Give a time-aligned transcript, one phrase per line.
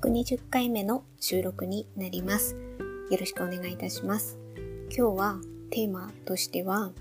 [0.00, 2.56] 120回目の収録になります。
[3.10, 4.38] よろしくお願いいたします。
[4.96, 5.40] 今日は
[5.70, 6.92] テーマとしては、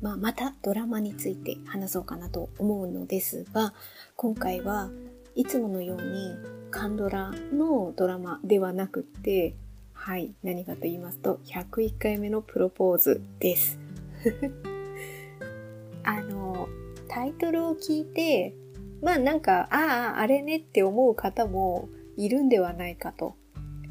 [0.00, 3.74] まあ、またドラマについて話そうかなと思うのですが、
[4.16, 4.88] 今回は
[5.34, 6.34] いつものように
[6.70, 9.54] カンドラのドラマではなくて、
[9.92, 13.78] はい、何かと言いますと、101回目のプロポーズです。
[16.04, 16.68] あの、
[17.06, 18.54] タイトルを聞いて、
[19.02, 23.36] まあなんか、ああ、あれねって思う方もいるんではないかと。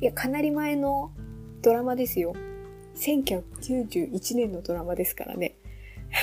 [0.01, 1.11] いや、かなり前の
[1.61, 2.33] ドラマですよ。
[2.95, 5.55] 1991年のドラマですからね。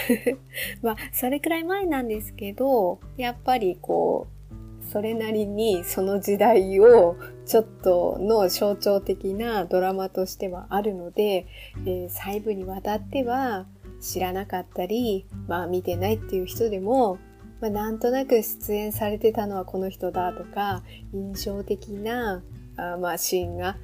[0.82, 4.42] まあ、それくらい前なんですけど、やっぱりこう、
[4.90, 11.46] それなりにその時代をちょっとの象徴的なドラマとしてはあるので、
[11.86, 13.66] えー細部にわたっては
[14.00, 17.18] 知らなかったり、まあ見てないっていう人でも、
[17.62, 20.82] まあ、なんとなく出演されてたのはこの人だとか、
[21.14, 22.42] 印象的な
[22.76, 23.76] あまあシーンが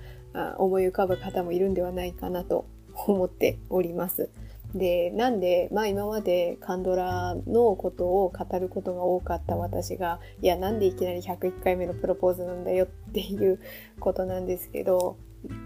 [0.59, 2.67] 思い浮かぶ方もいるんではないかなと
[3.07, 4.31] 思っております。
[4.75, 13.61] で、なんで、まあ今までカンドラのことを語ることが多かった私が、いや、なんでいきなり101回目のプロポーズなんだよっていう
[14.01, 15.17] ことなんですけど、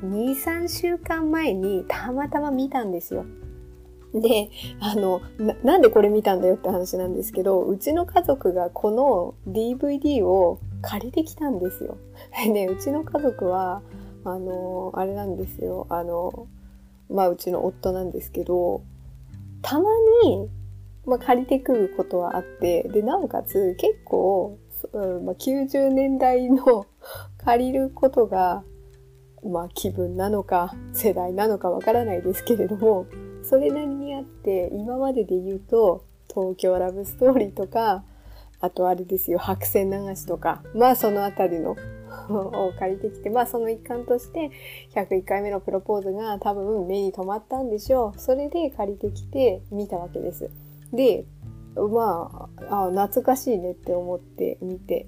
[0.04, 3.24] 2、3週間前にたまたま見たんですよ。
[4.14, 11.96] で、あのな、なんでこれ見たんだよって話なんですけど、うちの家族がこの DVD を借りてきたんですよ。
[12.52, 13.82] で、うちの家族は、
[14.24, 15.86] あの、あれなんですよ。
[15.88, 16.46] あの、
[17.08, 18.82] まあ、うちの夫なんですけど、
[19.62, 19.88] たま
[20.24, 20.48] に、
[21.06, 24.58] まあ、借りてくることはあって、で、なおかつ結構、
[24.92, 26.86] うんまあ、90年代の
[27.38, 28.62] 借りることが、
[29.44, 33.06] まあ、気分なのか、世代なのかわからないですけれども、
[33.42, 38.04] それなりにあって、今までで言うと、東京ラブストーリーとか、
[38.60, 41.76] あとあれですよ、白線流しとか、まあそのあたりの
[42.30, 44.50] を借りてきて、まあその一環として、
[44.94, 48.18] 101回目のプロポーズが多分目に留まったんでしょう。
[48.20, 50.50] それで借りてきて見たわけです。
[50.92, 51.24] で、
[51.74, 55.06] まあ、あ懐かしいねって思って見て、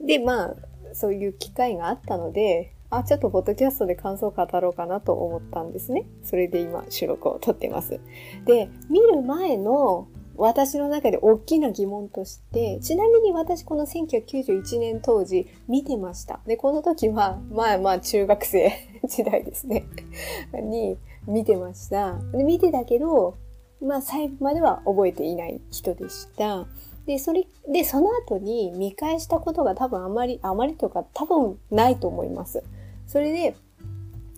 [0.00, 0.56] で、まあ、
[0.92, 6.04] そういう機会があったので、あ、ちょっとポッドキャストで感想を語ろうかなと思ったんですね。
[6.22, 8.00] それで今収録を撮ってます。
[8.44, 16.40] で、見る前の私の中で大きな疑問として、ちなみに私この1991年当時見てました。
[16.46, 18.70] で、この時は、まあまあ中学生
[19.08, 19.86] 時代ですね。
[20.52, 22.18] に見てました。
[22.32, 23.36] で、見てたけど、
[23.80, 26.66] まあ最後までは覚えていない人でした。
[27.06, 32.62] で、それ、で、その後に見返したことが多分あまり、あまりというか多分ないと思います。
[33.06, 33.54] それで、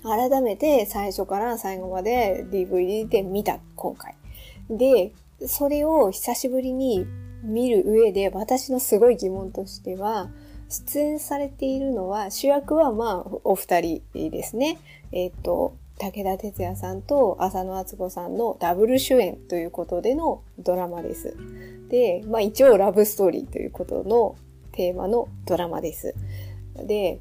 [0.02, 4.14] 改めて最初から最後まで DVD で見た、今回。
[4.68, 5.12] で、
[5.46, 7.06] それを久しぶりに
[7.42, 10.30] 見る上で私のすごい疑問としては、
[10.68, 14.78] 出演されているのは、主役はまあお二人ですね。
[15.12, 21.36] えっ、と、武田鉄矢さんと浅野敦子さんのダブル主演ということでのドラマです。
[21.88, 24.36] で、まあ一応ラブストーリーということの
[24.72, 26.14] テーマのドラマです。
[26.76, 27.20] で、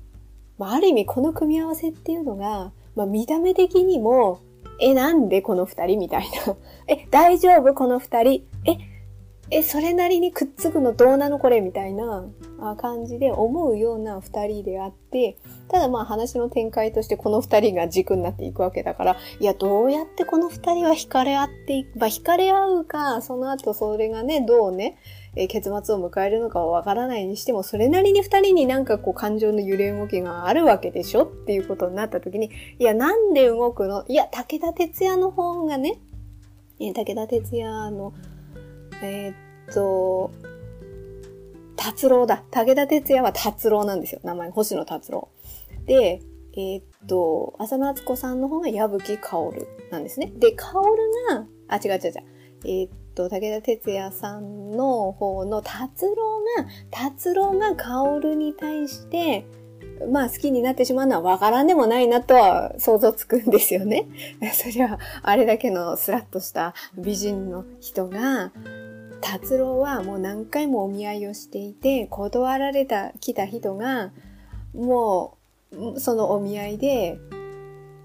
[0.58, 4.40] まあ、ある意味この組み合わせっていうのが、まあ、見た目的にも、
[4.80, 6.56] え、なんでこの二人みたいな。
[6.88, 7.74] え、大丈夫？
[7.74, 8.44] この二人。
[8.66, 8.78] え、
[9.52, 11.62] え、それなりにくっつくのどうなのこれ？
[11.62, 12.26] みたいな
[12.78, 15.38] 感じで思うような二人であって、
[15.68, 24.98] ただまあ話の展開としてこの二人が軸になっていくわけだから、いや、どうやってこの二人は惹かれ合っていく、まあ惹かれ合うか、その後それがね、どうね、
[25.36, 34.06] えー結末を迎えるのかはわからないにしても、それなりに二人になんかこう感情の揺れ動きがあるわけでしょっていうことになった時に、いや、なんで動くの？
[34.08, 36.00] いや、武田鉄矢の方がね、
[36.80, 38.14] えー武田鉄矢の、
[39.02, 40.32] えーっと、
[41.76, 42.44] 達郎だ。
[42.52, 44.22] 武田鉄矢は達郎なんですよ。
[44.24, 45.30] 名前、星野達郎。
[45.86, 46.22] で、
[46.56, 50.32] えーっと、浅野敦子さんの方が矢吹薫なんですね。
[50.38, 50.86] で、薫
[51.30, 52.14] が、あ、違う違う違う。
[52.66, 59.46] えーっと、武田鉄矢さんの方の達郎が、達郎が薫に対して、
[60.12, 64.08] まあ好きになってしまうのはわからんでもないなとは想像つくんですよね。
[64.54, 68.52] そりゃ、あれだけのスラッとした美人の人が、
[69.22, 74.12] 達郎はもう何回もお見合いをしていて、断られた、来た人が、
[74.74, 75.38] も
[75.72, 77.18] う、そのお見合いで、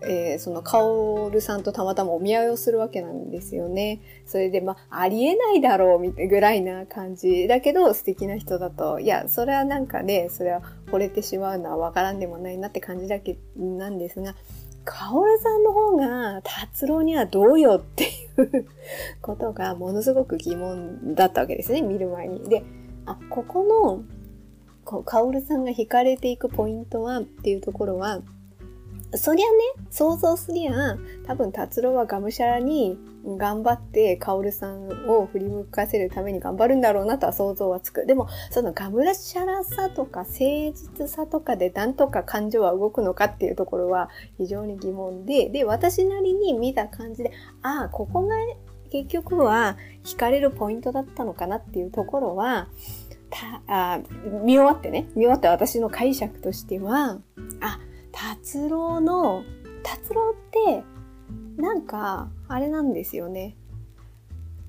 [0.02, 4.00] えーその、カオルさんとたまたまお見合いをするわけなんですよね。
[4.26, 7.48] それで、まあ、ありえないだろう、みたいぐらいな感じ。
[7.48, 14.34] だけど、素敵な人だと、いや、それはなんかね、それは惚れてしまうのはわからんでもないなって感じだけなんですが、
[14.84, 18.06] カオルさんの方が、達郎にはどうよってい
[18.38, 18.66] う
[19.20, 22.48] ことがものすごく疑問だったわけですね、見る前に。
[22.48, 22.62] で、
[23.04, 24.02] あ、ここの、
[24.84, 28.22] こう、カオルさんが惹かれていくポイントはっていうところは、
[29.14, 29.58] そりゃね、
[29.90, 38.04] 想像すりゃ、多分達郎はがむしゃらに頑張ってカオルさんを振り向かせるために頑張るんだろうなとは想像はつく。
[38.04, 47.32] でも、そのがむしゃらさとか誠実さとかでなんとか感情は動くのかっていうところは非常に疑問で、で、私なりに見た感じで、
[47.62, 48.36] ああ、ここが
[48.90, 52.68] 結局は惹かれるポイントだったのかなっていうところは、
[53.30, 54.00] たあ
[54.42, 57.18] 見終わってね、見終わって私の解釈としては、
[57.60, 57.78] あ、
[58.20, 59.44] 達郎の、
[59.84, 60.82] 達郎って、
[61.56, 63.56] なんか、あれなんですよね。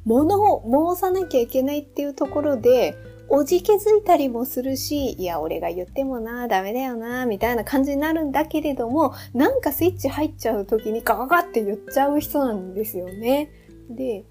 [0.05, 2.95] 物を申さなきゃいけないっていうところで、
[3.27, 13.49] おじけづいたりもするし、いや、俺が言ってもな、ダメだよな、みたいな感じになるんだけれども、なんかスイッチ入っちゃう時にガガガって言っちゃう人なんですよね。
[13.89, 14.25] で、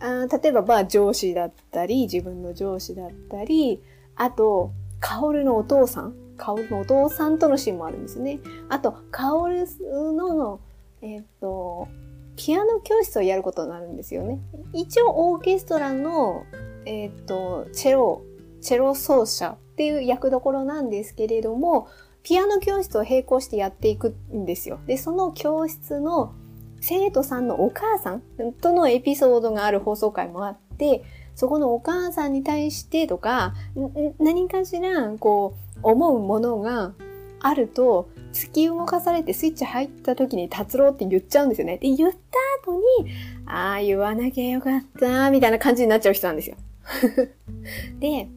[0.00, 3.82] あ例えば、まあ、上司だったり、自分の上司だったり、
[4.14, 8.40] あと、カオルのお父さんカオルのお父さんとのシーンもあるんですね。
[8.70, 9.66] あと、カオル
[10.14, 10.60] の、
[11.02, 11.88] えっ、と、
[12.36, 14.38] ピアノ教室をやることになるんですよね。
[14.72, 16.44] 一応、オーケストラの、
[16.86, 18.22] えっ、と、チェロ、
[18.60, 21.88] チェロ奏者っていう役どころなんですけれども、
[22.22, 24.80] ピアノ教室を並行してやっていくんですよ。
[24.86, 26.34] で、その教室の
[26.80, 28.22] 生徒さんのお母さん
[28.60, 31.02] とのエピソードがある放送回もあって、
[31.34, 33.54] そこのお母さんに対してとか、
[34.18, 36.92] 何かしら、こう、思うものが
[37.40, 41.78] あると、突き動かされてスイッチ入った時に達郎って言っちゃうんですよね。
[41.78, 42.18] で、言った
[42.62, 43.12] 後に、
[43.46, 46.56] ああ、言わなきゃよかった、みたいな感じになっちゃう人なんですよ。
[48.00, 48.28] で、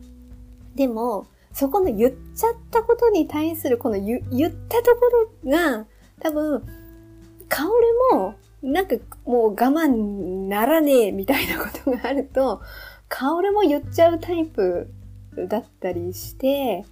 [0.75, 5.05] でも、そこの言っちゃったことに対するこの言言ったとこ
[5.45, 5.85] ろが、
[6.19, 6.63] 多分、
[7.49, 7.63] 香
[8.11, 8.95] りも、なんか
[9.25, 12.61] もう我慢ならねえみたいなことがあると、
[13.09, 14.87] 香りも言っちゃうタイプ
[15.49, 16.85] だったりして、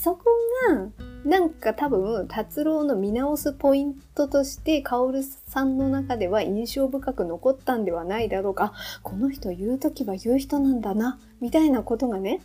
[0.00, 0.24] そこ
[0.68, 0.90] が、
[1.24, 8.74] なんか多分、達郎の見直すポイントとして、カオルさんの中では印象深く残ったんではないだろうか。
[9.02, 12.42] この人言うときは言う人なんだな、みたいなことがね、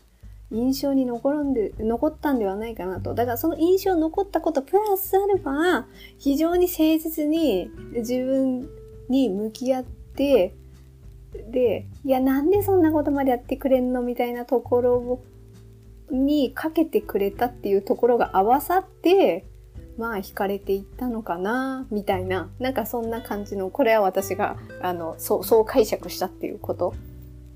[0.49, 3.13] 印象に残るんで、残ったんではないかなと。
[3.13, 5.85] だからその印象残ったことプラスアルファ、
[6.17, 8.67] 非常に誠実に自分
[9.09, 10.55] に向き合って、
[11.51, 14.01] で、いや、なんでそんなことまでやってくれんの？
[14.01, 15.23] みたいなところを
[16.13, 19.45] にかけてくれたっていうところが合わさって、
[19.97, 26.93] まあ惹かれていったのかな、みたいな、なんかそんな感じの、これは私が、あの、そう、そう解釈したっていうこと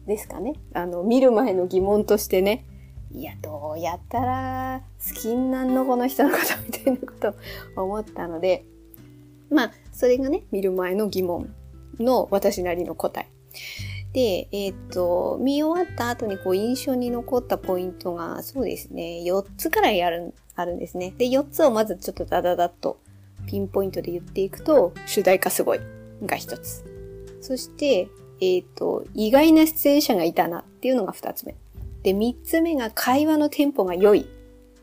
[0.06, 0.54] ですかね。
[0.74, 2.66] あの、見る前の疑問としてね、
[3.12, 7.14] いや、どうやったら好きになんのこの人のことみたいなこ
[7.76, 8.66] とを 思ったので、
[9.50, 11.54] まあ、それがね、見る前の疑問
[12.00, 13.28] の私なりの答え。
[14.18, 21.14] で、えっ、ー、と、見終わった後にこう印象に残ったポイントが、そうですね、4つくらいある、あるんですね。
[21.20, 23.00] で、4つをまずちょっとダダダッと
[23.46, 25.80] ピンポイントで言っていくと、主題歌すごい
[26.26, 26.84] が1つ。
[27.42, 28.10] そして、
[28.42, 31.54] えっ、ー、と、意外な出演者がいたなっていうのが2つ目。
[32.02, 34.28] で、3つ目が会話のテンポが良い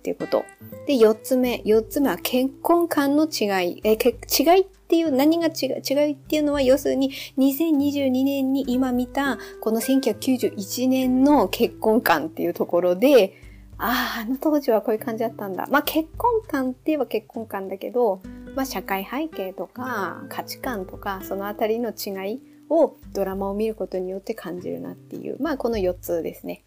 [0.05, 0.45] っていうこと。
[0.87, 1.63] で、4つ目。
[1.65, 3.81] 4つ目は結婚観の違い。
[3.85, 13.41] え、け違いっていう、何が違う、違いっていうのは、要するに、2022年に今見た、この1991年の結婚観っていうところで、
[13.79, 15.67] ああ、あの当時はこういう感じだったんだ。
[15.71, 18.21] まあ結婚観って言えば結婚観だけど、
[18.55, 26.63] まあ社会背景とか価値観とかそのあたりの違いをドラマを見ることによって感じるなっていう、まあこの4つですね。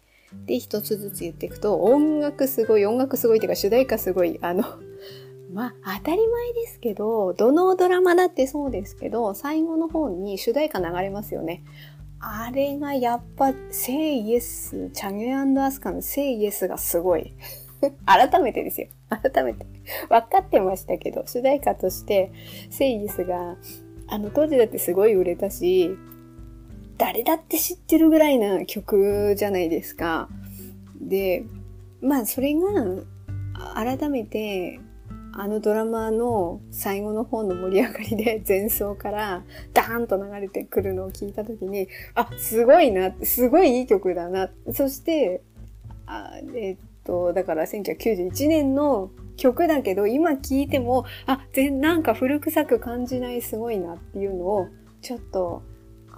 [0.46, 4.64] で、一つずつ言っていくと、音楽すごい、音楽すごいっていうか主題歌すごい、あの、
[5.52, 11.64] まあ、当たり前ですけど、どのドラマだってそうですけど、最後の方に主題歌流れますよね。
[12.20, 17.32] あれがやっぱ、セイイエス、チャゲアンドアスカのセイイエスがすごい。
[18.04, 18.88] 改めてですよ。
[19.08, 19.66] 改めて。
[20.08, 22.32] 分かってましたけど、主題歌として、
[22.70, 23.56] セイイエスが、
[24.08, 25.96] あの当時だってすごい売れたし、
[26.98, 30.28] 誰だって知ってるぐらいな曲じゃないですか。
[31.00, 31.44] で、
[32.00, 32.60] まあそれが
[33.74, 34.80] 改めて
[35.32, 44.50] あのドラマの最後の方の盛り上がりで 前奏からダーンと流れてくるのを聞いた時に、あ、すごいな、すごいいい曲だな。
[44.72, 45.42] そして、
[46.06, 54.66] あえっと、だから1991年の曲だけど、今聴いても、あ、全、なんか古臭く感じないすごいなっていうのを、
[55.02, 55.62] ちょっと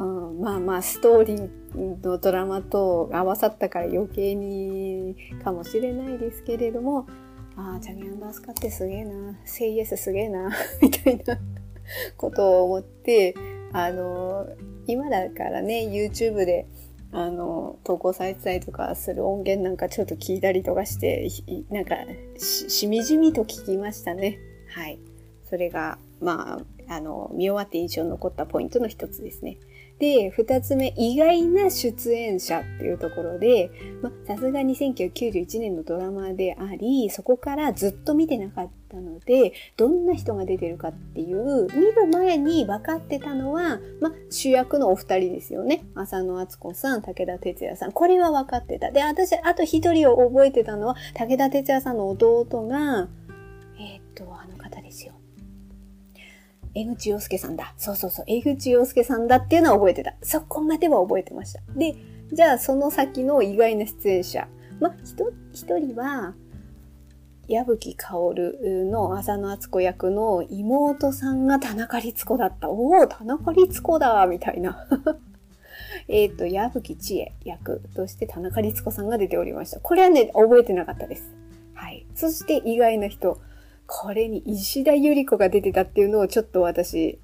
[0.00, 5.14] うん、まあまあストーリーのドラマと合わさったから余計に
[5.44, 7.06] かもしれないですけれども
[7.56, 11.38] ああジャニ・アンダースカってすげえなセイエスすげえな みたいな
[12.16, 13.34] ことを思って
[13.72, 14.48] あの
[14.86, 16.66] 今だからね YouTube で
[17.12, 21.28] あの、投稿されてたりとかする音源なんかちょっと聞いたりとかして、
[21.68, 21.96] なんか
[22.38, 24.38] し、しみじみと聞きましたね。
[24.68, 25.00] はい。
[25.48, 29.58] それが、まあ、あの、見終わって印象に残ったポイントの一つですね。
[30.00, 45.84] で、二つ目、意外な出演者っていうところで、ま、さすがに1991年のドラマであり、そこからずっと見てなかったので、どんな人が出てるかっていう、見る前に分かってたのは、ま、主役のお二人ですよね。
[45.94, 47.92] 浅野敦子さん、武田鉄矢さん。
[47.92, 48.90] これは分かってた。
[48.90, 53.06] で、私、あと一人を覚えてたのは、武田鉄矢さんの弟が、
[53.78, 54.49] えー、っと、あ。
[56.74, 57.74] 江口洋介さんだ。
[57.76, 58.24] そうそうそう。
[58.28, 60.14] 江口洋介さんだっていうのは覚えてた。
[60.22, 61.60] そこまでは覚えてました。
[61.76, 61.96] で、
[62.32, 64.48] じゃあその先の意外な出演者。
[64.78, 64.94] まあ、
[65.52, 66.34] 一人は、
[67.48, 72.70] 矢吹薫の浅野敦子役の妹さんが田中律子だった。
[72.70, 74.86] おお、田中律子だみたいな。
[76.06, 79.80] えっと、矢吹千恵役として田中律子さんが出ておりました。
[79.80, 81.34] これはね、覚えてなかったです。
[81.74, 82.06] はい。
[82.14, 83.40] そして意外な人。
[83.92, 87.18] これに石田ゆり子が出てたっていうのをちょっと私、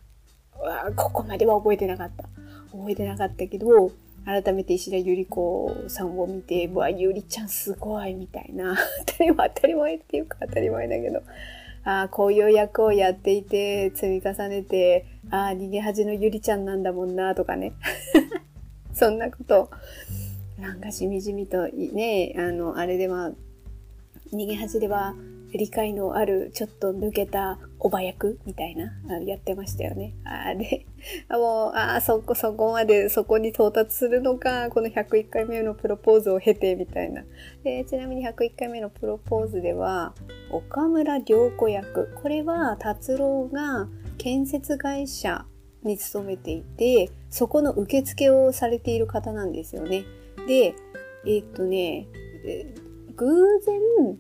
[0.96, 2.25] ここまでは覚えてなかった。
[2.73, 3.92] 覚えてなかったけど、
[4.25, 8.76] 改めて石田ゆり子さんを見て、うわ、ゆりちゃんすごいみたいな。
[9.06, 11.23] 当たり前、当たり前っていうか当たり前だけど、
[11.85, 17.75] ああ、こういう役をやっていて、積み重ねて、ああ、逃げ恥のゆりちゃんなんだもんな、とかね。
[18.92, 19.70] そんなこと、
[20.58, 23.30] なんかしみじみとね、あの、あれでは、
[24.32, 25.14] 逃げ恥では、
[25.53, 30.15] 理解のあるちょっと抜けたおば役みたいな、やってましたよね。
[30.25, 30.87] あで、
[31.31, 37.25] もう、あそこ、そこまで、そこに到達するのか、この101回目のプロポーズを経て、みたいな。
[37.62, 40.15] で、ちなみに101回目のプロポーズでは、
[40.50, 42.12] 岡村良子役。
[42.21, 43.88] これは、達郎が
[44.19, 45.47] 建設会社
[45.85, 50.05] に勤めていて、そこの受付をされている方なんですよね。
[50.49, 50.75] で、
[51.25, 52.09] えー、っとね、
[53.17, 54.19] 偶然、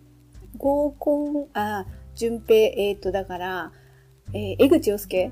[0.56, 3.72] 合コン、あ、順平、えっ、と、だから、
[4.32, 5.30] えー、江口洋介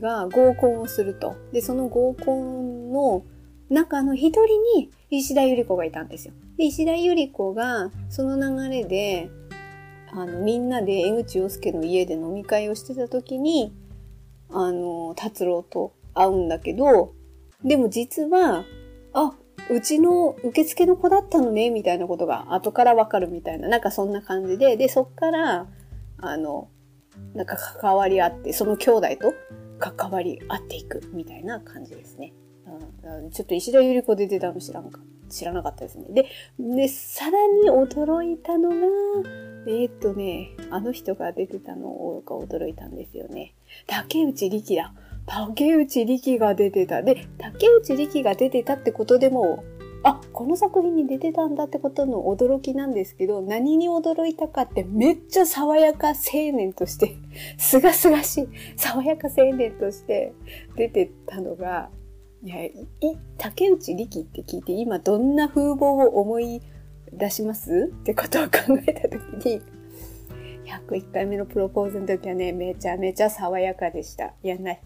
[0.00, 1.36] が合コンをすると。
[1.52, 3.24] で、その合コンの
[3.68, 6.34] 中の一人に石田ゆり子がいたんですよ。
[6.56, 9.30] で、石田ゆり子が、その流れで、
[10.10, 13.72] あの、みんなで江口洋介の家で飲み会をしてた時に、
[14.50, 17.14] あの、達郎と会うんだけど、
[17.64, 18.64] でも実は、
[19.14, 19.34] あ、
[19.70, 25.66] うちの受付の子だったのね、みたいなことが後からわかるみたいな、なんかそんな感じで、で、そっから、
[26.18, 26.68] あの、
[27.34, 29.34] なんか関わり合って、その兄弟と
[29.78, 32.32] 関わり合っていくみたいな感じですね。
[33.02, 36.06] うん、ちょっと石田ゆり子出てたの知らんか知らなかったですね。
[36.10, 36.26] で、
[36.58, 38.76] で、さらに驚いたのが、
[39.66, 43.54] えー、っとね、あの人が出てたのが驚いたんですよね。
[43.86, 44.92] 竹内力だ。
[45.26, 47.02] 竹内力が出てた。
[47.02, 49.64] で、竹内力が出てたってことでも、
[50.04, 56.14] あ、この作品に出てたんだってことの驚きなんですけど、何に驚いたかってめっちゃ爽やか青
[56.52, 57.16] 年として、
[57.56, 60.34] すがすがしい、爽やか青年として
[60.76, 61.88] 出てたのが、
[62.42, 62.74] いや、い、
[63.38, 66.60] 竹内力って聞いて今どんな風貌を思い
[67.12, 67.92] 出します？
[67.92, 69.62] ってことを考えたときに、
[70.66, 74.34] 101回目のプロポーズの時はね、めちゃめちゃ爽やかでした。
[74.42, 74.82] いや、ない。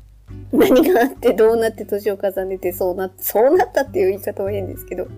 [0.53, 5.09] 何があってどうなって年を重ねてそうな、そうなったっていう言い方は変ですけど。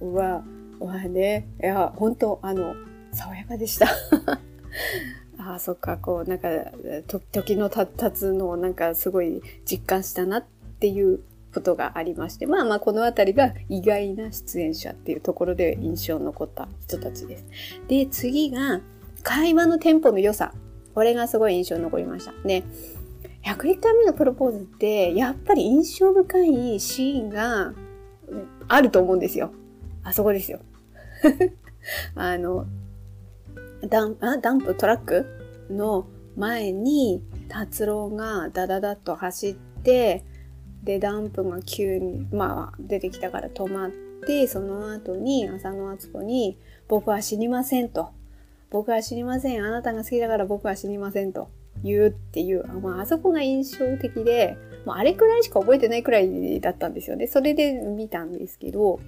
[0.00, 0.44] は、
[0.80, 2.74] はね、いや、本当あの、
[3.12, 3.86] 爽やかでした。
[5.38, 6.48] ああ、そっか、こう、なんか、
[7.32, 10.44] 時のた経つのをなんかすごい実感したなっ
[10.80, 11.20] ていう
[11.52, 17.44] ことがありまして、まあまあこのあたりが意外な出演者っていうところで印象に残った人たちです。
[17.88, 18.80] で、次が、
[19.22, 20.52] 会話のテンポの良さ。
[20.94, 22.32] これがすごい印象に残りました。
[22.46, 22.62] ね。
[23.44, 27.74] 101回目のプロポーズって、やっぱり印象深いシーンが
[28.68, 29.52] あると思うんですよ。
[30.02, 30.60] あそこですよ。
[32.16, 32.66] あの、
[33.88, 35.26] ダンあダンプトラック
[35.70, 40.24] の前に達郎がダダダッと走って、
[40.82, 43.90] で、ダンプが急に、まあ、出てきたから止まっ
[44.26, 46.58] て、その後に浅野敦子に、
[46.88, 48.08] 僕は死にませんと。
[48.70, 49.64] 僕は死にません。
[49.64, 51.48] あなたが好きだから僕は死にませんと。
[51.84, 57.26] 言うっていう、まあ、あそこが印象的で、まあ、あれくらいしか覚えてないくらいだったんですよね。
[57.26, 59.00] それで見たんですけど、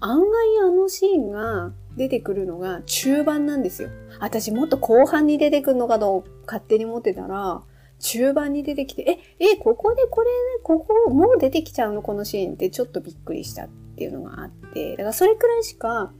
[0.00, 0.28] 案外
[0.62, 3.88] あのシーンが出てくるのが中盤なんですよ。
[4.20, 7.62] 私もっと後半に出てくるのかと勝手に思ってたら、
[8.00, 10.28] 中盤に出てきて、え、え、ここでこれ、
[10.62, 12.02] ここもう出てきちゃうの？
[12.02, 16.12] このシーンってちょっとびっくりしたっていうのがあって、だからそれくらいしか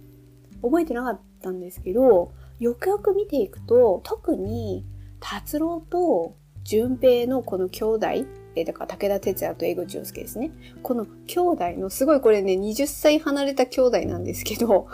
[0.63, 4.87] 覚えてなかったんですけど、よくよく見ていくと、特に
[5.25, 8.07] 達郎と淳平のこの兄弟
[8.57, 10.53] えだから武田鉄矢と江口洋介ですね。
[10.83, 14.87] この兄弟の、すごいこれね、20歳離れた兄弟なんですけど、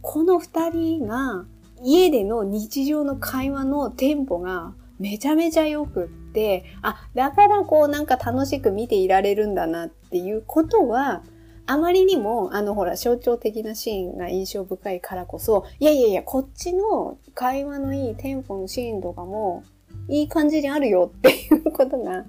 [0.00, 1.44] この二人が
[1.82, 11.22] 家での日常の会話のテンポがめちゃめちゃ良くって、あ、だからこうなんか楽しく見ていられるんだなっていうことは、
[11.66, 19.62] あまりにも、あの、ほら、象徴的なシーンが印象深いからこそ、いやいやいや、こっちの会話のいいテンポのシーンとかも、
[20.08, 22.24] いい感じにあるよっていうことが、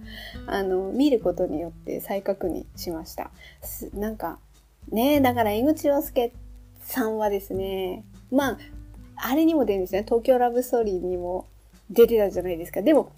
[0.47, 3.31] あの、見ることによって再確認しました。
[3.93, 4.39] なんか、
[4.91, 6.33] ねだから江口洋介
[6.81, 8.57] さんはですね、まあ、
[9.15, 10.03] あれにも出るんですね。
[10.03, 11.47] 東京ラブストーリーにも
[11.89, 12.81] 出てたじゃないですか。
[12.81, 13.11] でも、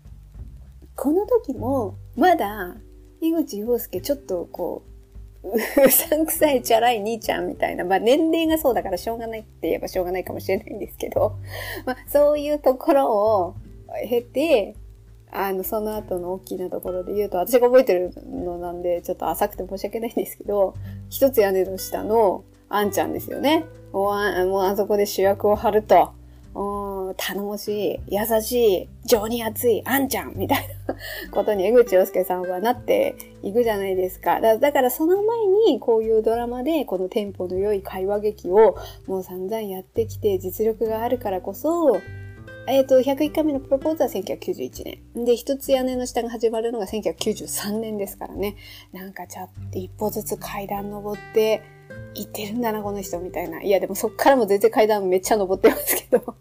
[0.95, 2.75] この時も、まだ、
[3.21, 4.95] 井口洋介ちょっとこう、
[5.85, 11.37] うさんくさいチャラい兄ちゃんみたいな、まあ年齢がそうだからしょうがないって言えばしょうがないかもしれないんですけど、
[11.85, 13.55] まあそういうところを
[14.07, 14.75] 経て、
[15.31, 20.75] あの、その後の大きなところで言うと、私が覚えてるのなんで、ちょっと浅くて申し訳ないんですけど、
[21.09, 23.65] 一つ屋根の下のあんちゃんですよね。
[23.91, 26.11] もうあもうあそこで主役を張ると。
[27.17, 30.95] 頼もしい、優しい、情に熱い、あんちゃんみたいな
[31.31, 34.41] ことに江口洋介さんはなっていくじゃないですか。
[34.41, 41.99] だだからその前にこういうドラマでこのテンポの良い会話劇をもう散々やってきて実力があるからこそ、
[42.67, 45.25] えっ、ー、と、101回目のプロポーズは1991年。
[45.25, 48.55] で、一つ屋根の下が始まるのが1993年ですからね。
[48.91, 51.61] なんかちゃって一歩ずつ階段登って
[52.15, 53.61] 行ってるんだな、この人みたいな。
[53.61, 56.35] いや、でもそっからも全然階段めっちゃ登ってますけど。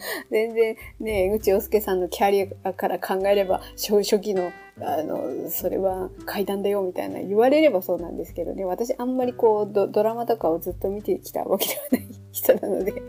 [0.30, 13.02] 全然ね、江口洋介さんのキャリアから考えれば、初期の、あの、それは階段だよみたいな言われればそうなんですけどね、私あんまりこうド、ドラマとかをずっと見てきたわけではない人なので、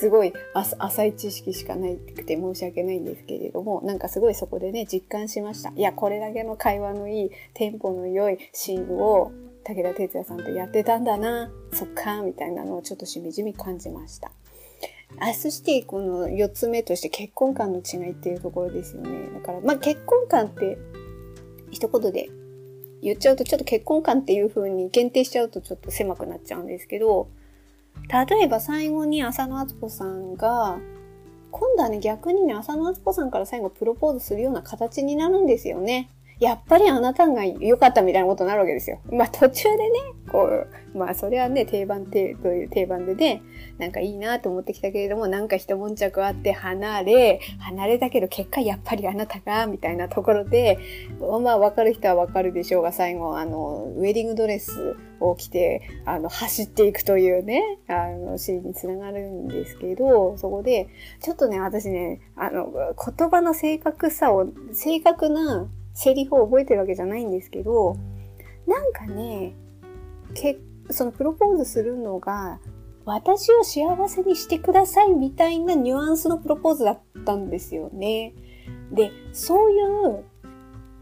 [0.00, 5.72] すごい浅い知識しかないくて申し訳ないんですけれども、なんかすごいそこでね、実感しました。
[5.74, 9.32] いや、これだけの会話のいい、テンポの良いシーンを、
[9.64, 14.30] 武田鉄矢さんとやってたんだな、そっか、みたいなのをちょっとしみじみ感じました。
[15.18, 19.30] あそしてこの4つ目として結婚観の違いっていうところですよね。
[19.34, 20.78] だから、まあ結婚観って
[21.76, 22.30] 一言で
[23.02, 27.28] 言っちゃうとちょっと結婚観っていう風に限定しちゃうとちょっと狭くなっちゃうんですけど、
[28.08, 30.78] 例えば最後に浅野敦子さんが、
[31.50, 36.10] 今度はね逆にね浅野敦子さんから最後プロポーズするような形になるんですよね。
[36.38, 39.00] やっぱりあなたが良かったみたいなことになるわけですよ。
[39.10, 39.98] まあ途中でね、
[40.30, 43.42] こう、まあそれはね、定番て、という定番でね、
[43.78, 50.78] なんかいいなと思ってきたけれども、なんか一悶着あって離れ、離れたけど結果やっぱりあなたが、みたいなところで、
[51.20, 60.88] まあ分かる人は分かるでしょうが、最後、あの、ウェディングドレスを着て、あの、走っていくというね、あの、シーンにつながるんですけど、そこで、
[61.22, 65.66] ちょっとね、私ね、あの、言葉の正確さを、正確な
[65.96, 67.96] セリフを覚えてるわけじゃないんですけど、
[68.66, 69.54] なんかね、
[70.34, 70.58] け
[70.90, 72.60] そのプロポーズするのが、
[73.06, 78.34] 私を幸せにしてくださいみたいなニュアンスのプロポーズだったんですよね。
[78.92, 80.24] で、そういう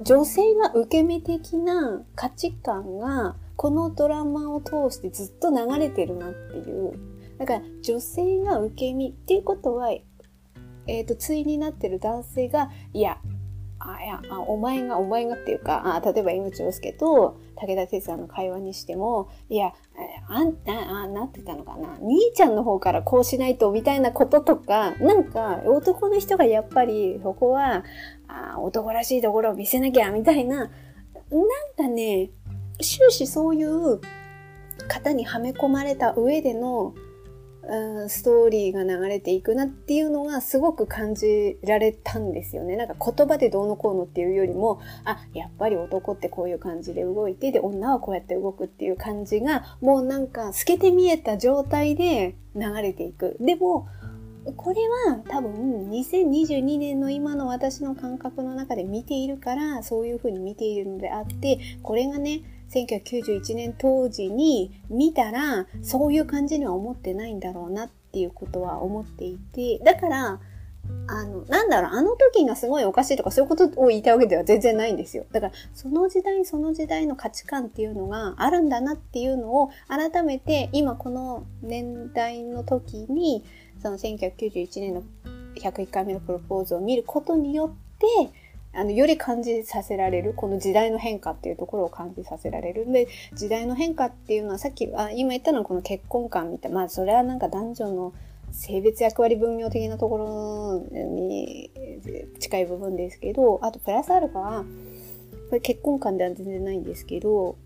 [0.01, 6.93] 女性が受け身的な価値観がこのドラマを通してずっと流れてるなっていう。
[7.39, 10.03] だから女性が受け身っていうことは、え
[11.01, 13.19] っ、ー、と、対になってる男性が、いや、
[13.87, 19.73] あ、いや、あお前が、お前がっていうか、あ例えば江口洋介と武田鉄矢の会話にしても、いや、
[20.29, 21.99] あん、あ、あ、なってたのかな。
[22.01, 27.85] 兄ちゃんの方からこうしないと、みたいなこととか、なんか、男の人がやっぱり、そこは、
[28.27, 30.71] あ男らしいところを見せなきゃ、みたいな、なん
[31.77, 32.31] かね、
[32.81, 34.01] 終始そういう
[34.89, 36.95] 型にはめ込まれた上での、
[38.09, 42.77] ストーリーが流れていくなっていうのがすごく感じられたんですよね。
[42.77, 53.37] なんか言葉でどうのこうのっていうよりも、あ、やっぱり男ってこういう感じで動いて、で、女はこうやって動くっていう感じが、もうなんか透けて見えた状態で流れていく。
[53.41, 53.87] でも、
[54.57, 70.41] これは多分2022年の今の私の感覚の中で見ているからそういうふうに見ているのであってこれがね1991年当時に見たらそういう感じには思ってないんだろうなっていうことは思っていてだから
[71.07, 75.27] あの、なんだろう、あの時がすごいおかしいとかそういうことを言いたいわけでは全然ないんですよ。
[75.33, 83.45] だから、その時代その時代の価値観っていうのがあるんだなっていうのを改めて今この年代の時に、
[83.83, 85.03] その1991年の
[85.57, 88.07] 101回目のプロポーズを見ることによって、
[88.75, 92.91] あの、より感じさせられる、この時代の変化っていうところを感じさせられる。
[92.91, 98.13] で、時代の変化っていうのはさっき、あ今言ったのはこの結婚観みたいな、まあそれはなんか男女の
[98.51, 101.71] 性別役割分業的なところに
[102.39, 104.65] 近い部分ですけど、あとプラスアルファは、
[105.51, 107.57] こ、れ結婚観では全然ないんですけど、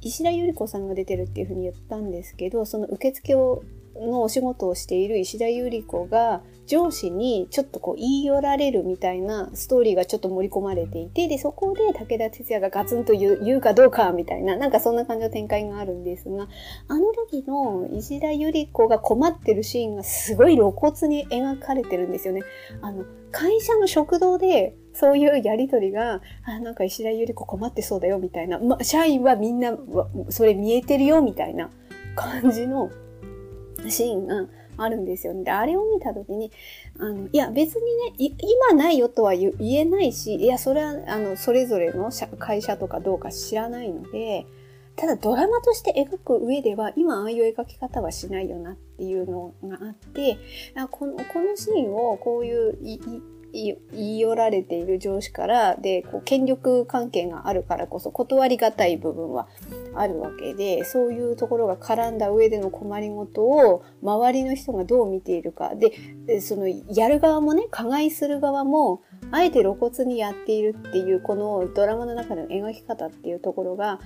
[0.00, 3.62] 石田ゆり子さんが出てるっていうふうに言ったんですけど、その受付を
[3.96, 16.48] のお仕事をしている石田ゆり子が上司にちょっとこう言い寄られるみたいなストーリーがちょっと盛り込まれていて、で、そこで武田鉄矢がガツンと言う言うかどうかみたいな、なんかそんな感じの展開があるんですが、
[16.88, 22.42] あの時の石田ゆり子が困ってるシーンがすごい露骨に描かれてるんですよね。
[22.80, 29.76] あの、会社の食堂でそういうやりとりが、あ、なんか石田ゆり子困ってそうだよみたいな、ま、社員はみんな
[30.28, 31.70] それ見えてるよみたいな
[32.14, 32.90] 感じの
[33.88, 35.44] シーンがあるんですよね。
[35.44, 36.50] で、あれを見たときに、
[36.98, 44.46] あの、いや、別にね、今ないよとは言えないし、いや、それは、あの、それぞれの会社とかどうか知らないので、
[44.96, 50.36] ただドラマとして描く上では、今ああいう描き方はしないよなっていうのがあって、
[50.90, 52.78] この、このシーンをこういう
[53.52, 59.46] 言い寄られている上司からでこう権力関係があるからこそ断りがたい部分は
[59.94, 65.72] あるわけでそういうところが絡んだ上での困りごとを周りの人がどう見ているか。
[65.74, 74.00] でそのやる側もね加害する側もあえて露骨にやっているっていうこのドラマの中での描き方っていうところが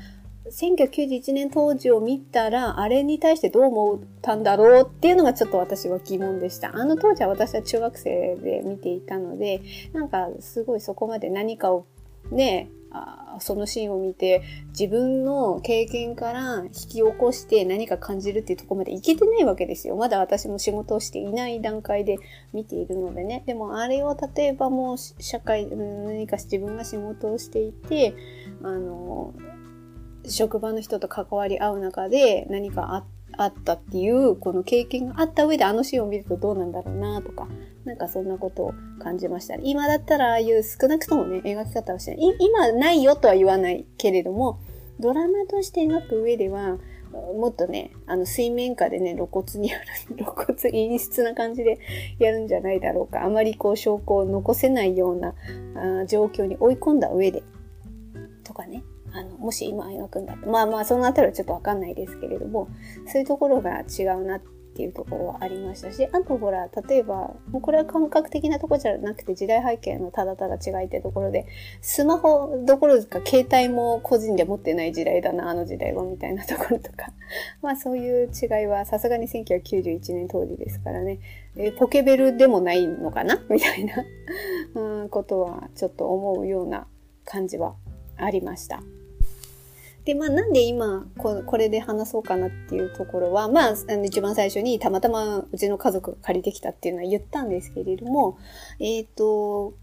[0.50, 6.76] 1991年当時を見たら、あれに対してどう思ったんだろうっていうのがちょっと私は疑問でした。
[6.76, 11.86] あの当時は私は中学生で見ていたので、なんかすごいそこまで何かを
[12.30, 19.96] ね、あそのシーンを見て自分の経験から引き起こして何か感じるっていうとこまでいけてないわけですよ。
[19.96, 22.18] まだ私も仕事をしていない段階で
[22.52, 23.42] 見ているのでね。
[23.46, 28.14] でもあれを例えばもう社会、何か自分が仕事をしていて、
[28.62, 29.34] あの、
[30.28, 33.04] 職場の人と関わり合う中で何か
[33.36, 37.48] あったっていうこの経験があった上であのシーンを見るとどうなんだろうなとか
[37.84, 44.58] なんかそんなことを感じました、今だったらああいう少なくともね描き方をしない今ないよとは言わないけれども
[44.98, 46.78] ドラマとして描く上では
[47.12, 49.84] もっとね、あの水面下でね、露骨にやる、
[50.16, 51.78] 露骨陰湿な感じで
[52.18, 53.24] やるんじゃないだろうか。
[53.24, 55.34] あまりこう証拠を残せないような
[56.02, 57.42] あ状況に追い込んだ上で、
[58.44, 58.82] とかね。
[59.16, 60.46] あの、もし今描くんだって。
[60.46, 62.68] まあまあ、そのあたりはちょっとわかんないですけれども、
[63.06, 64.40] そういうところが違うなっ
[64.76, 71.46] ていうところはありましたし、あとほら、例えば、もうこれは感覚的なとこじゃなくて時代背景のただただ違いってところで、
[71.80, 77.10] スマホどころか携帯も個人で持ってない時代だな、あの時代はみたいなところとか。
[77.62, 81.20] まあそういう違いはさすがに1991年当時ですからね、
[81.56, 83.42] えポケベルでもないのかな？
[83.48, 83.94] みたいな
[84.74, 86.86] うん、ことはちょっと思うような
[87.24, 87.76] 感じは
[88.18, 88.82] ありました。
[90.06, 98.38] で、まあなんで今こ、これで話そうかなっていうところは、まあ、あの一番最初にたまたまうちの家族が借りてきたっていうのは言ったんですけれども、
[98.78, 99.74] えっ、ー、と、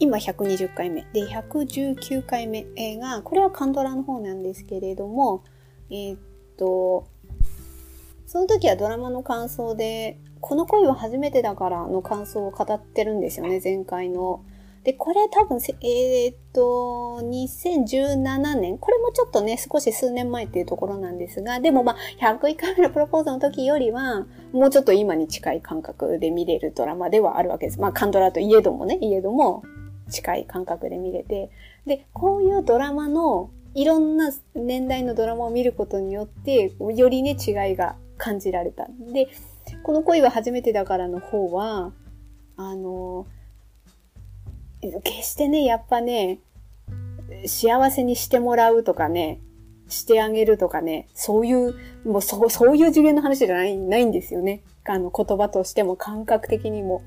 [0.00, 1.06] 今120回目。
[1.12, 2.66] で、119回目
[2.98, 5.44] が、これはカンドラの方なんですけれども、
[5.88, 6.16] えっ、
[6.58, 7.06] と、
[8.26, 14.44] その時はドラマの感想で、この恋は初めてだからの感想を語ってるんですよね、前回の
[14.86, 27.80] で、これ多分、えー、っと、2017年、これもちょっとね、少し数年前っていうところなんですが、でもまあ、101回目のプロポーズの時よりは、もうちょっと今に近い感覚で見れるドラマではあるわけです。
[27.80, 29.64] まあ、カンドラといえどもね、いえども、
[30.08, 31.50] 近い感覚で見れて。
[31.84, 38.86] で、こういうドラマの、いろんな年代のドラマを見ることによって、よりね、違いが感じられた。
[39.12, 39.26] で、
[39.82, 41.92] この恋は初めてだからの方は、
[42.56, 43.26] あの、
[45.02, 46.40] 決してね、やっぱね、
[47.46, 49.40] 幸せにしてもらうとかね、
[49.88, 54.62] してあげるとかね、そういう、もうそう、そういう次元の話じゃない、ないんですよね。
[54.84, 57.02] あの、言葉としても感覚的にも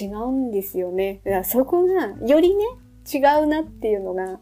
[0.00, 1.20] 違うんですよね。
[1.24, 2.64] だからそこが、よりね、
[3.12, 4.40] 違うなっていうのが、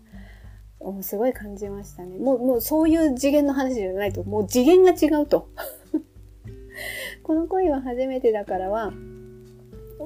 [1.02, 2.18] すごい感じましたね。
[2.18, 5.48] もう、もうそういう次元の話じゃないと、もう次元が違うと。
[7.22, 8.92] この恋は初めてだからは、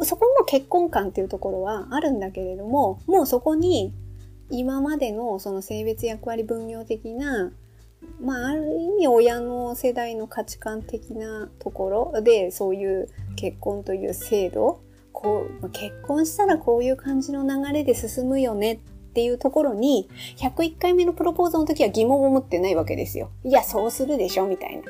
[0.05, 3.93] そこも結婚観っていうところはあるんだけれども、もうそこに
[4.51, 7.53] 今までのその性別役割分業的な、
[8.21, 14.81] まあある意味親の世代の価値観的なところでそういう結婚という制度、
[15.13, 18.79] こう、結婚したらこういう感じの流れで進むよねっ
[19.15, 23.31] ていうところに、101回目のプロポーズの時は疑問を持ってないわけですよ。
[23.43, 24.83] いや、そうするでしょみたいな。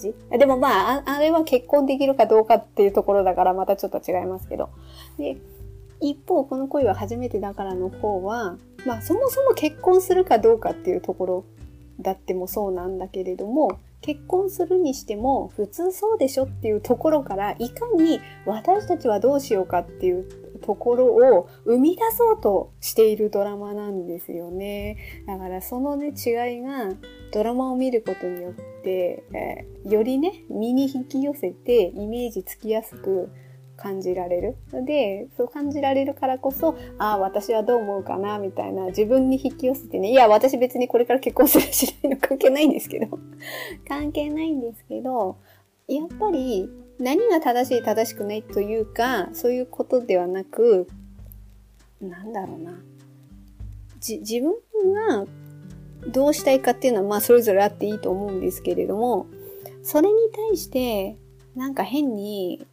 [0.00, 0.14] じ？
[0.30, 4.70] でもまあ、あれは結婚できるかどうかっていうところだからまたちょっと違いますけど。
[5.18, 5.36] で、
[6.00, 11.44] 一方、この恋は初めてだからの方は、まあそもそも結婚するかどうかっていうところ
[12.00, 20.26] だってもそうなんだけれども、結婚するにしても普通そうでしょっていうところからいかに私たちはどうしようかっていう
[20.60, 24.96] ところを生み出そうとしているドラマなんですよね。
[25.26, 26.90] だからそのね、違いが
[27.32, 33.30] ドラマを見ることによって、えー、よりね、身に引き寄せてイメージつきやすく
[33.80, 34.56] 感じられる。
[34.84, 43.18] で、そう感じられるからこそ、ああ、私はどう思うかな、みたいな、自分に引き寄せてね、いや、私別にこれから結婚するしないの関係ないんですけど、
[43.88, 45.36] 関係ないんですけど、
[45.88, 46.68] やっぱり
[47.00, 50.86] 何が正しい正しくないというか、そういうことではなく、
[52.00, 52.72] なんだろうな。
[53.98, 54.52] じ、自分
[54.92, 55.26] が
[56.08, 59.26] どうしたいかっていうのはまあそれぞれあっていいと思うんですけれども、
[59.82, 61.16] それに対して
[61.56, 62.66] なんか変に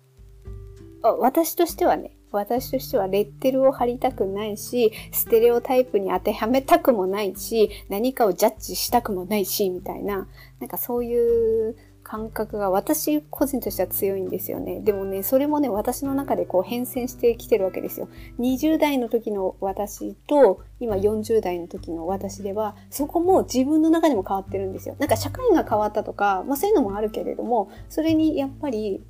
[1.01, 10.27] 私としてはね、私としてはレッテルを貼りたくないし、ステレオタイプに当てはめたくもないし、何かをジャッジしたくもないし、みたいな、
[10.59, 11.75] なんかそういう
[12.07, 14.79] 感覚が私個人としては強いんですよね。
[14.79, 18.07] でもね、それもね、私の中でこう変遷してきてるわけですよ。
[18.39, 24.95] 20代の時の私と、今40代の時の私では、そこも自分の中でも変わってるんですよ。
[24.99, 29.03] なんか社会が変わったとか、まあそういうのもあるけれども、それにやっぱり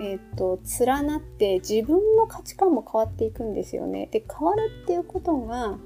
[0.00, 4.08] えっ、と、連なって自分の価値観も変わっていくんですよね。
[4.12, 5.76] で、変わるっていうことが、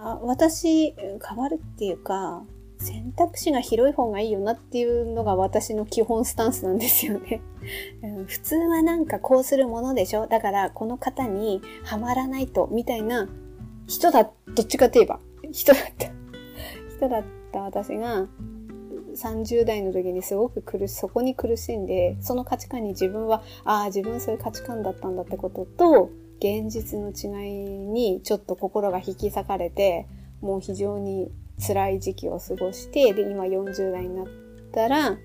[0.00, 2.44] あ私、変わるっていうか、
[2.78, 7.40] 選択肢が広い方がいいよなっていうのが私の基本スタンスなんですよね。
[8.26, 10.26] 普通はなんかこうするものでしょ？
[10.26, 13.28] だからこの方にはまらないとみたいな
[13.86, 15.18] 人だ、どっちかといえば
[15.50, 16.06] 人だった。
[16.96, 18.28] 人だった私が
[19.14, 30.06] 30代の時にすごく苦し、そこに苦しんで、その価値観に自分は、ああ、自分そういう価値観だったんだってことと、現実の違いにちょっと心が引き裂かれて、
[30.40, 34.26] もう非常に辛い時期を過ごして、で、今40代になっ
[34.72, 35.18] たら、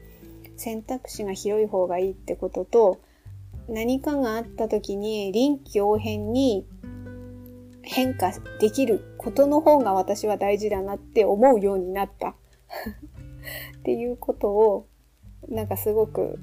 [0.56, 3.02] 選択肢が広い方がいいってことと、
[3.68, 6.68] 何かがあった時に臨機応変に
[7.82, 12.30] 変化できることの方が私は大事だなって思うようになった。
[13.80, 14.88] っていうことを、
[15.50, 16.40] なんかすごく、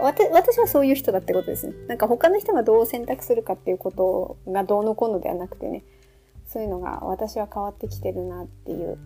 [0.00, 1.74] 私はそういう人だってことですね。
[1.88, 5.82] なんか他の人がどう選択するかっていうことがどうのこうのではなくてね、
[6.52, 8.98] そういうのが私は変わってきてるなっていう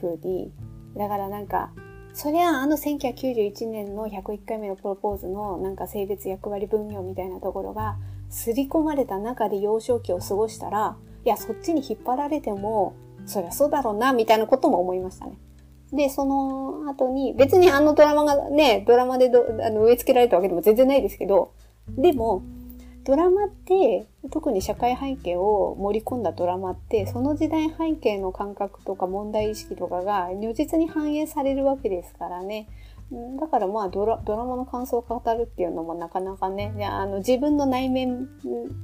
[0.00, 0.52] 風に、
[0.96, 1.70] だからなんか、
[2.14, 7.98] そりゃあの1991年の101回目のプロポーズのなんか性別役割分業みたいなところが
[8.30, 10.96] 刷り込まれた中で幼少期を過ごしたら、
[11.26, 12.94] いや、そっちに引っ張られても、
[13.26, 15.38] そりゃそうだろうな、みたいなことも思いましたね。
[15.92, 19.30] で、その後に、別にあのドラマがね、ドラマで
[19.62, 21.52] あの植え付けられたわけでも全然ないですけど、
[21.86, 22.42] でも、
[23.08, 32.68] ドラマって、特に社会背景を盛り込んだドラマって、その時代背景の感覚とか問題意識とかが如実に反映されるわけですからね。
[33.40, 38.28] だからまあドラドラマの感想を語るっていうのもなかなかね、あの自分の内面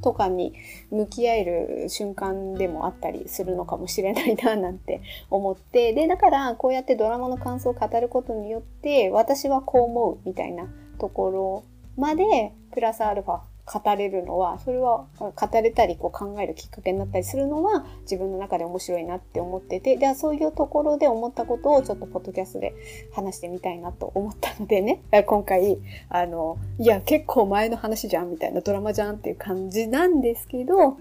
[0.02, 0.54] とかに
[0.90, 10.66] 向き合える瞬間でもあったりするのかもしれないななんて思って、で、だからこうやってドラマの感想を語ることによって、私はこう思うみたいな
[10.98, 11.64] ところ
[11.98, 22.74] までプラスアルファ語れるのは、それは語れたりこう考えるきっかけになったりするのは自分の中で面白いなって思ってて、ではそういうところで思ったことをちょっとポッドキャストで
[23.12, 25.78] 話してみたいなと思ったのでね、 今回、
[26.10, 30.98] あの、いや結構前の話じゃんみたいなドラマじゃんっていう感じなんですけど、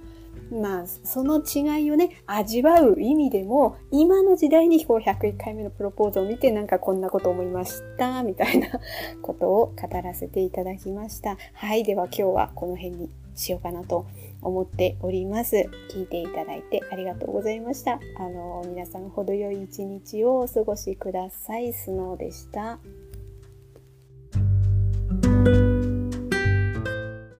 [0.53, 8.67] まあ、その違いをね、味わう意味でも、今の時代にこう101回目のプロポーズを見てなんかこんなこと思いました、みたいな
[9.21, 11.37] ことを語らせていただきました。
[11.53, 14.05] はい、では今日はこの辺にしようかなと
[14.41, 15.69] 思っております。
[15.89, 17.99] 聞いていただいてありがとうございました。
[18.17, 21.73] あの、皆さん程よい一日をお過ごしください。
[21.73, 22.79] スノーでした。